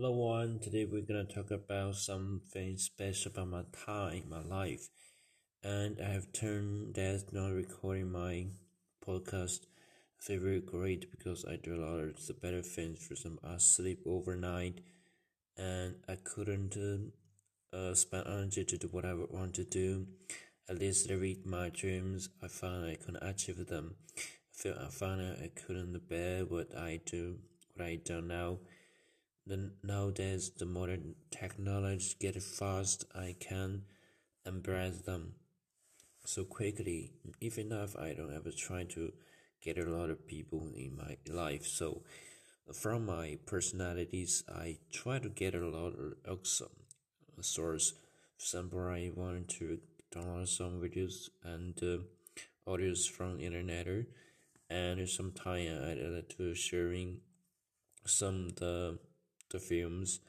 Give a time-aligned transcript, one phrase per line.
[0.00, 0.58] Hello, one.
[0.60, 4.88] Today we're gonna talk about something special about my time, in my life,
[5.62, 8.46] and I have turned that not recording my
[9.06, 9.66] podcast.
[10.26, 13.06] Very great because I do a lot of the better things.
[13.06, 14.80] For some, I sleep overnight,
[15.58, 20.06] and I couldn't uh, uh, spend energy to do what I want to do.
[20.66, 22.30] At least I read my dreams.
[22.42, 23.96] I found I couldn't achieve them.
[24.16, 24.22] I
[24.54, 27.36] feel I found I couldn't bear what I do,
[27.74, 28.60] what I do now
[29.82, 33.82] nowadays the modern technology get fast I can
[34.46, 35.34] embrace them
[36.24, 37.12] so quickly.
[37.40, 39.12] If enough I don't ever try to
[39.62, 41.66] get a lot of people in my life.
[41.66, 42.02] So
[42.72, 46.68] from my personalities I try to get a lot of awesome
[47.40, 47.94] source.
[48.38, 49.78] For example I want to
[50.14, 53.86] download some videos and uh, audios from internet
[54.68, 57.20] and sometimes I like to sharing
[58.06, 58.98] some the
[59.50, 60.20] the films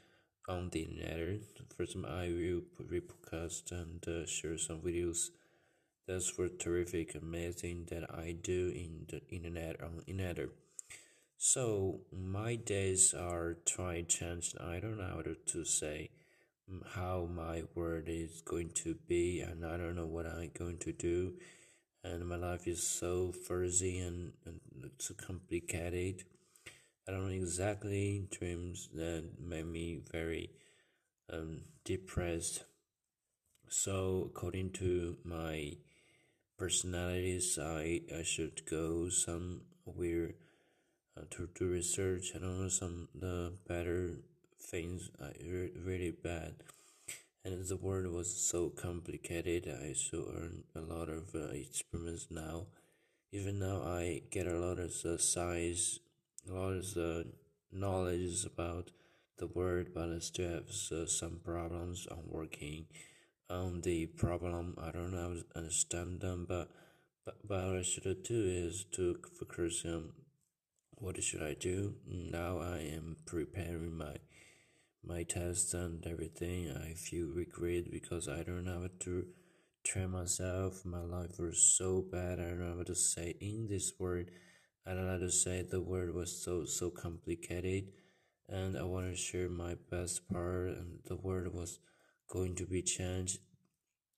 [0.47, 1.39] on the internet.
[1.77, 5.29] First, I will repodcast and uh, share some videos.
[6.07, 10.49] That's for terrific, amazing that I do in the internet on internet.
[11.37, 14.53] So my days are trying change.
[14.59, 16.09] I don't know how to say
[16.71, 20.77] mm, how my word is going to be, and I don't know what I'm going
[20.79, 21.33] to do.
[22.03, 24.59] And my life is so fuzzy and, and
[24.97, 26.23] so complicated.
[27.07, 30.49] I don't know exactly dreams that made me very
[31.31, 32.65] um, depressed.
[33.69, 35.77] So according to my
[36.57, 40.35] personalities, I I should go somewhere
[41.17, 42.33] uh, to do research.
[42.35, 44.01] I don't know some the better
[44.71, 45.11] things.
[45.21, 46.53] I re- really bad,
[47.45, 49.67] and the world was so complicated.
[49.67, 52.67] I should earn a lot of uh, experience now.
[53.31, 55.99] Even now, I get a lot of uh, size
[56.47, 57.25] a lot of the
[57.71, 58.91] knowledge about
[59.37, 62.85] the word, but I still have uh, some problems on working
[63.49, 64.77] on the problem.
[64.81, 66.69] I don't know understand them, but
[67.25, 70.13] but what I should do is to focus on
[70.95, 71.95] what should I do.
[72.07, 74.15] Now I am preparing my
[75.03, 76.71] my test and everything.
[76.71, 79.25] I feel regret because I don't know how to
[79.83, 80.85] train myself.
[80.85, 82.39] My life was so bad.
[82.39, 84.31] I don't know what to say in this word.
[84.85, 87.89] I don't know how to say the word was so so complicated
[88.49, 91.79] and I want to share my best part and the word was
[92.27, 93.39] going to be changed.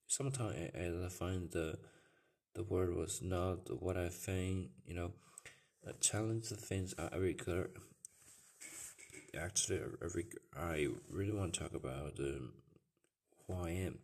[0.07, 1.77] Sometimes I, I find the
[2.55, 5.11] the word was not what I think, you know,
[5.85, 7.71] a challenge the things I regard.
[9.37, 9.81] Actually,
[10.55, 12.53] I really want to talk about um,
[13.47, 13.97] who I am.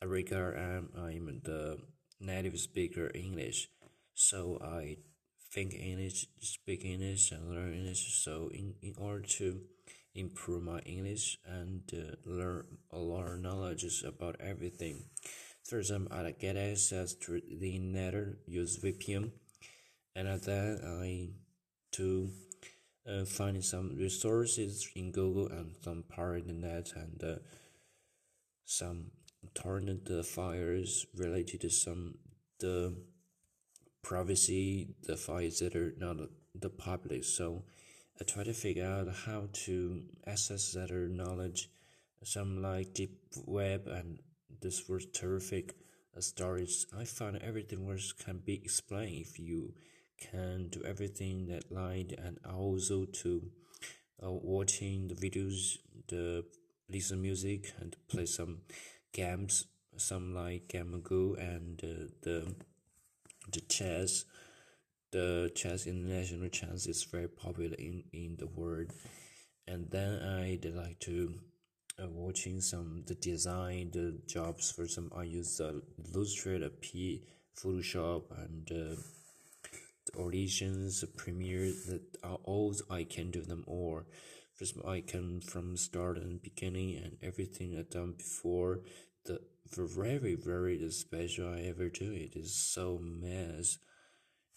[0.00, 1.78] I regard I'm, I'm the
[2.20, 3.70] native speaker English,
[4.14, 4.98] so I
[5.52, 8.22] think English, speak English, and learn English.
[8.22, 9.60] So, in, in order to
[10.14, 15.04] improve my English and uh, learn a lot of knowledge about everything,
[15.64, 18.14] for example, I get access to the internet,
[18.46, 19.32] use VPN,
[20.16, 21.30] and then I
[21.92, 22.30] to
[23.08, 27.38] uh, find some resources in Google and some part internet and uh,
[28.64, 29.10] some
[29.54, 32.14] torrent files related to some
[32.60, 32.94] the
[34.08, 36.16] privacy the files that are not
[36.54, 37.22] the public.
[37.24, 37.64] So
[38.18, 41.68] I try to figure out how to access that knowledge.
[42.24, 44.18] Some like deep web and
[44.62, 45.74] this was terrific
[46.16, 46.86] uh, storage.
[46.98, 49.74] I found everything was can be explained if you
[50.18, 53.42] can do everything that light and also to
[54.24, 55.76] uh, watching the videos,
[56.08, 56.44] the
[56.88, 58.62] listen music and play some
[59.12, 59.66] games,
[59.98, 62.54] some like Gamago and uh, the
[63.52, 64.24] the chess
[65.10, 68.92] the chess international chess is very popular in in the world.
[69.66, 71.34] And then i like to
[72.02, 75.82] uh, watching some the design the jobs for some i use the
[76.14, 77.22] illustrator p
[77.58, 79.00] photoshop and uh,
[80.06, 84.02] the auditions the premiere that are all i can do them all.
[84.54, 88.80] First i can from start and beginning and everything i done before
[89.24, 89.40] the
[89.76, 93.78] very very special I ever do it is so mess.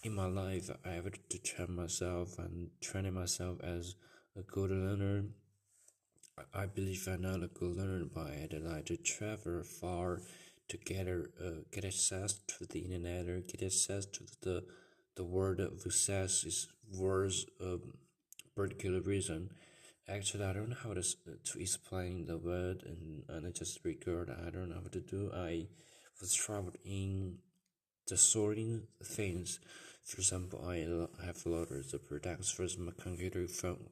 [0.04, 3.96] In my life, I have to train myself and training myself as
[4.36, 5.26] a good learner.
[6.54, 10.22] I believe I'm not a good learner, but I like to travel far
[10.70, 14.64] to get uh, get access to the internet or get access to the
[15.16, 16.68] the word of success is
[16.98, 17.78] worth a
[18.56, 19.50] particular reason.
[20.12, 24.30] Actually, I don't know how to, to explain the word, and, and I just regard
[24.30, 25.32] I don't know what to do.
[25.34, 25.68] I
[26.20, 27.38] was traveled in
[28.08, 29.62] the sorting things.
[30.04, 30.80] For example, I
[31.26, 33.88] have of the products from my computer phone,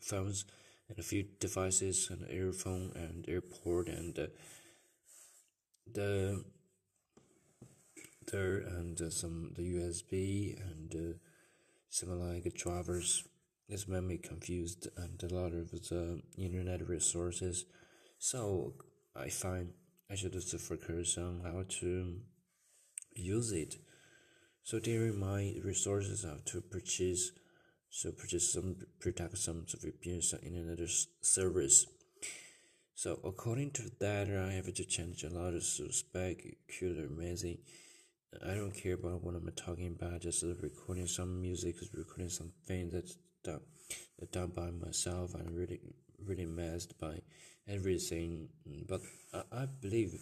[0.00, 0.44] phones
[0.90, 4.26] and a few devices, an earphone and airport and uh,
[5.90, 6.44] the
[8.30, 13.24] there and uh, some the USB and uh, like drivers.
[13.68, 17.66] This made me confused and a lot of the internet resources.
[18.18, 18.72] So
[19.14, 19.74] I find
[20.10, 22.16] I should just focus on how to
[23.14, 23.76] use it.
[24.62, 27.32] So during my resources, have to purchase,
[27.90, 30.88] so purchase some protect some VPNs and internet
[31.20, 31.86] service.
[32.94, 37.58] So according to that, I have to change a lot of spectacular amazing.
[38.46, 40.20] I don't care about what I'm talking about.
[40.20, 43.60] Just recording some music, recording something that's done,
[44.30, 45.34] done by myself.
[45.34, 45.80] I'm really,
[46.24, 47.20] really amazed by
[47.66, 48.48] everything.
[48.86, 49.00] But
[49.32, 50.20] I, I believe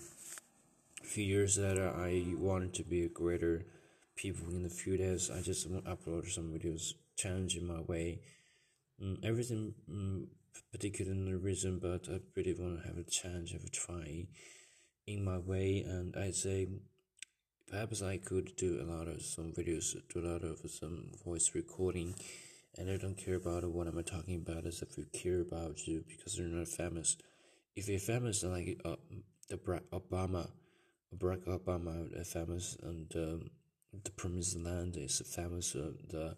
[1.02, 3.66] a few years later, I wanted to be a greater
[4.14, 5.30] people in the few days.
[5.30, 8.20] I just want to upload some videos, challenging my way.
[9.02, 10.26] Mm, everything mm,
[10.70, 14.28] particular in the reason, but I really want to have a challenge, have a try
[15.08, 15.84] in my way.
[15.86, 16.68] And I say,
[17.70, 21.50] perhaps I could do a lot of some videos, do a lot of some voice
[21.54, 22.14] recording
[22.78, 26.04] and I don't care about what I'm talking about as if you care about you
[26.06, 27.16] because you're not famous.
[27.74, 28.96] If you're famous like uh,
[29.48, 30.48] the Barack Obama,
[31.16, 33.50] Barack Obama, uh, famous and um,
[34.04, 35.74] the Promised Land is famous.
[35.74, 36.36] Uh, the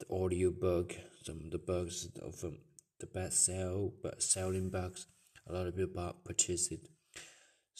[0.00, 2.58] the audio book, some the books of um,
[2.98, 5.06] the best sell, but selling books,
[5.48, 6.88] a lot of people purchase it.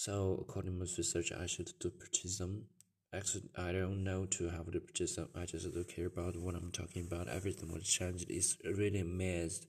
[0.01, 1.93] So according to most research, I should do
[2.39, 2.65] them.
[3.13, 5.29] Actually, I don't know to to purchase them.
[5.37, 7.29] I just don't care about what I'm talking about.
[7.29, 8.25] Everything was changed.
[8.31, 9.67] It's really amazed.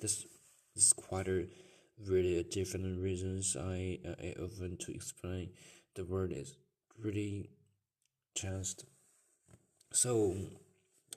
[0.00, 0.26] This,
[0.74, 1.46] this is quite a
[2.04, 5.50] really different reasons I, I often to explain.
[5.94, 6.56] The word is
[7.00, 7.48] really
[8.34, 8.82] changed.
[9.92, 10.34] So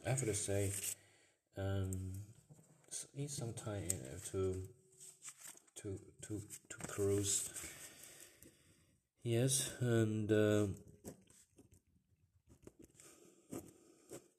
[0.06, 0.72] I have to say,
[1.58, 2.14] um,
[3.18, 3.90] in some time
[4.32, 4.62] to
[5.78, 5.98] to
[6.28, 7.50] to to cruise.
[9.24, 10.30] Yes, and.
[10.32, 10.68] Uh,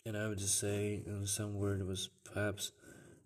[0.04, 2.72] and I would just say uh, some word was perhaps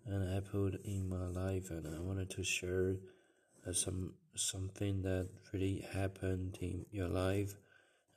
[0.05, 2.97] an apple in my life, and I wanted to share
[3.67, 7.55] uh, some something that really happened in your life,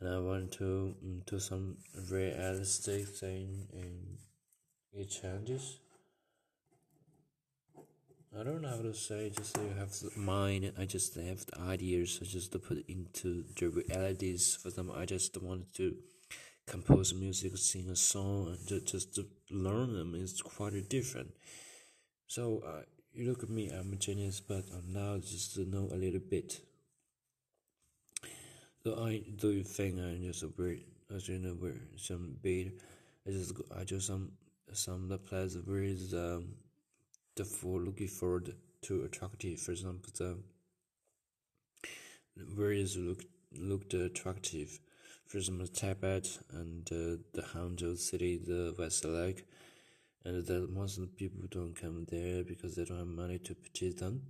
[0.00, 1.79] and I want to um, do some
[2.11, 4.19] realistic thing in
[4.93, 5.79] it changes.
[8.36, 9.30] I don't know how to say.
[9.30, 10.72] Just you have the mind.
[10.78, 12.19] I just have the ideas.
[12.20, 14.90] I just put into the realities for them.
[14.94, 15.96] I just wanted to
[16.66, 21.30] compose music, sing a song, and just to learn them is quite different.
[22.26, 22.82] So uh,
[23.12, 26.20] you look at me, I'm a genius, but I'm now just to know a little
[26.20, 26.60] bit.
[28.84, 30.80] So I do think I'm just a weird,
[31.10, 31.56] I just know
[31.96, 32.80] some beat.
[33.26, 34.32] I just I just some
[34.72, 36.54] some the place where is um
[37.44, 39.61] for looking for the too attractive.
[39.61, 40.38] For example, the
[42.70, 44.81] is look looked attractive
[45.26, 49.46] For example, Tibet and uh, the Hangzhou city, the West Lake,
[50.25, 54.23] and that most people don't come there because they don't have money to purchase them.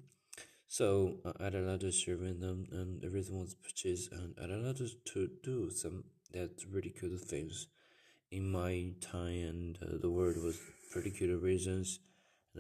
[0.67, 4.79] So uh, I allowed to share with them, and everything was purchased, and I allowed
[5.13, 7.69] to do some that really good things
[8.33, 10.59] in my time, and uh, the world was
[11.11, 12.01] good reasons,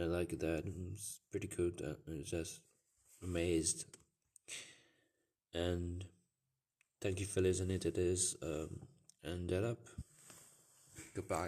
[0.00, 0.64] I like that.
[0.92, 1.72] It's pretty cool.
[2.06, 2.60] I'm just
[3.22, 3.84] amazed,
[5.52, 6.04] and.
[7.00, 8.80] Thank you for listening to this um,
[9.22, 9.78] and that up.
[11.14, 11.46] Goodbye.